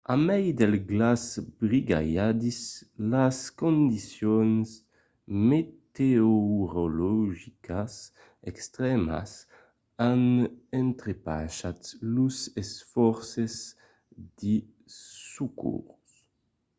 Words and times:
a 0.13 0.15
mai 0.25 0.45
del 0.59 0.75
glaç 0.89 1.25
brigalhadís 1.59 2.61
las 3.11 3.37
condicions 3.61 4.67
meteorologicas 5.49 7.93
extrèmas 8.51 9.31
an 10.11 10.21
entrepachat 10.83 11.79
los 12.15 12.35
esfòrces 12.63 13.53
de 14.39 14.55
socors 15.35 16.07